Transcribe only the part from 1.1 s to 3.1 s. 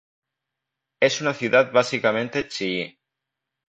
una ciudad básicamente chií.